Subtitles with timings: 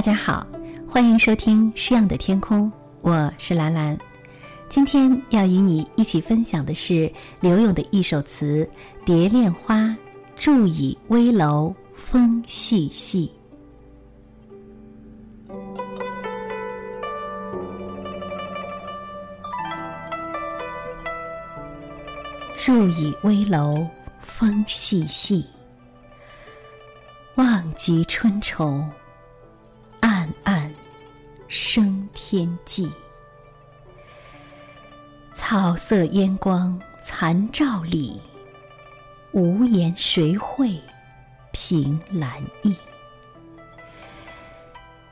[0.00, 0.46] 大家好，
[0.88, 2.72] 欢迎收听《诗样的天空》，
[3.02, 3.94] 我是兰兰。
[4.66, 8.66] 今天要与你一起分享的是柳永的一首词
[9.04, 9.76] 《蝶恋花》，
[10.36, 13.30] 住倚危楼风细细。
[22.56, 23.86] 住倚危楼
[24.22, 25.44] 风细细，
[27.34, 28.82] 望极春愁。
[31.52, 32.88] 生天际，
[35.34, 38.22] 草色烟光残照里，
[39.32, 40.78] 无言谁会
[41.50, 42.76] 凭栏意？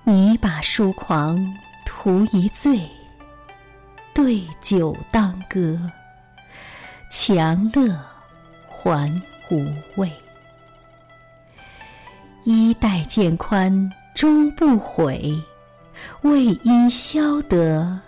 [0.04, 1.44] 你把疏狂
[1.84, 2.88] 图一醉，
[4.14, 5.76] 对酒当歌，
[7.10, 7.98] 强乐
[8.68, 9.12] 还
[9.50, 10.08] 无味。
[12.44, 15.36] 衣带渐宽终不悔。
[16.22, 18.00] 为伊消得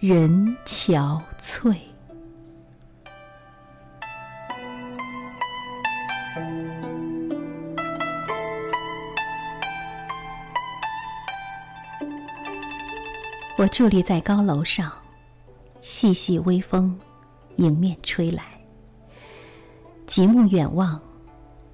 [0.00, 1.76] 人憔悴。
[13.56, 14.92] 我伫立在高楼上，
[15.80, 16.98] 细细微风
[17.56, 18.44] 迎面吹来，
[20.06, 21.00] 极目远望，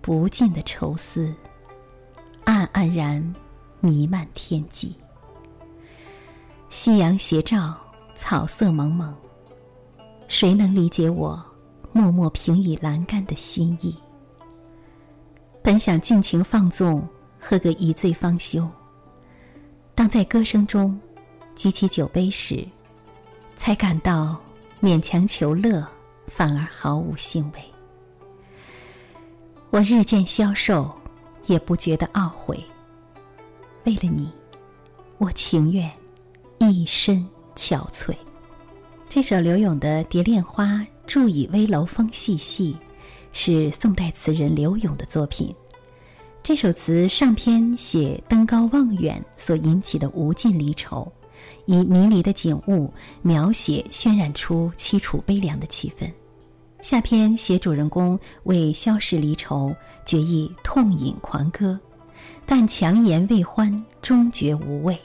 [0.00, 1.34] 不尽的愁思，
[2.45, 3.34] 暗暗然
[3.80, 4.97] 弥漫天际。
[6.71, 7.77] 夕阳斜照，
[8.15, 9.13] 草色蒙蒙。
[10.29, 11.45] 谁能理解我
[11.93, 13.93] 默默平倚栏杆的心意？
[15.63, 17.07] 本想尽情放纵，
[17.41, 18.67] 喝个一醉方休。
[19.97, 20.98] 当在歌声中
[21.57, 22.65] 举起酒杯时，
[23.57, 24.41] 才感到
[24.81, 25.85] 勉强求乐，
[26.29, 27.61] 反而毫无兴味。
[29.70, 30.89] 我日渐消瘦，
[31.47, 32.63] 也不觉得懊悔。
[33.83, 34.30] 为了你，
[35.19, 35.91] 我情愿。
[36.70, 38.14] 一身憔悴。
[39.08, 40.64] 这首刘永的《蝶恋花》
[41.07, 42.77] 住倚危楼风细细，
[43.33, 45.53] 是宋代词人刘永的作品。
[46.42, 51.11] 这首词上篇写登高望远所引起的无尽离愁，
[51.67, 56.11] 以迷离的景物描写，渲染出凄楚悲凉的气氛。
[56.80, 61.79] 下篇写主人公为消逝离愁，决意痛饮狂歌，
[62.47, 64.97] 但强颜未欢，终觉无味。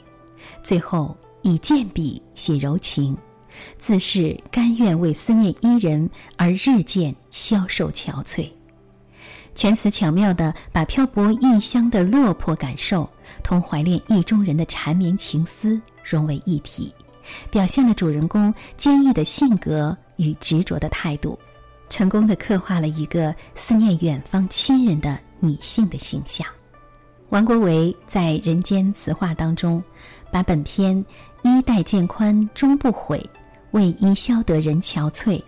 [0.62, 1.14] 最后。
[1.46, 3.16] 以剑笔写柔情，
[3.78, 8.50] 自是甘愿为思念伊人而日渐消瘦憔悴。
[9.54, 13.08] 全词巧妙地把漂泊异乡的落魄感受
[13.44, 16.92] 同怀恋意中人的缠绵情思融为一体，
[17.48, 21.38] 表现了主人公坚毅的性格与执着的态度，
[21.88, 26.44] 成功的刻画了一个思念远方亲人的女性的形象。
[27.30, 29.82] 王国维在《人间词话》当中，
[30.30, 31.04] 把本篇。
[31.42, 33.24] 衣带渐宽终不悔，
[33.70, 35.40] 为伊消得人憔悴。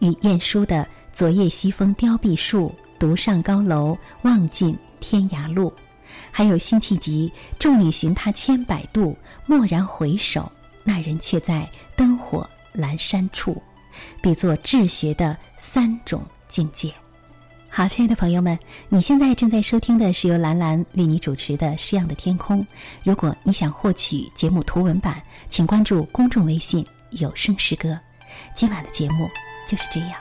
[0.00, 5.72] 与晏殊的“昨夜西风凋碧树，独上高楼望尽天涯路”，
[6.30, 9.16] 还有辛弃疾“众里寻他千百度，
[9.46, 10.52] 蓦然回首，
[10.84, 11.66] 那人却在
[11.96, 13.62] 灯火阑珊处”，
[14.20, 16.92] 比作治学的三种境界。
[17.72, 18.58] 好，亲爱的朋友们，
[18.88, 22.60] 你现在正在收听的是由兰兰为你主持的《诗样的天空》。
[23.04, 27.96] 如果你想获取节目图文版，请关注公众微信“有声诗歌”。
[28.54, 29.30] 今晚的节目
[29.68, 30.12] 就是这样。